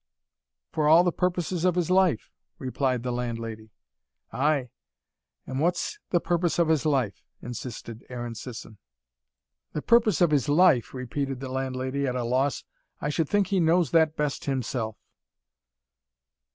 "For 0.71 0.87
all 0.87 1.03
the 1.03 1.11
purposes 1.11 1.63
of 1.63 1.75
his 1.75 1.91
life," 1.91 2.31
replied 2.57 3.03
the 3.03 3.11
landlady. 3.11 3.69
"Ay, 4.33 4.71
an' 5.45 5.59
what's 5.59 5.99
the 6.09 6.19
purpose 6.19 6.57
of 6.57 6.69
his 6.69 6.87
life?" 6.87 7.23
insisted 7.39 8.03
Aaron 8.09 8.33
Sisson. 8.33 8.79
"The 9.73 9.83
purpose 9.83 10.19
of 10.19 10.31
his 10.31 10.49
life," 10.49 10.95
repeated 10.95 11.39
the 11.39 11.49
landlady, 11.49 12.07
at 12.07 12.15
a 12.15 12.23
loss. 12.23 12.63
"I 12.99 13.09
should 13.09 13.29
think 13.29 13.49
he 13.49 13.59
knows 13.59 13.91
that 13.91 14.17
best 14.17 14.45
himself." 14.45 14.97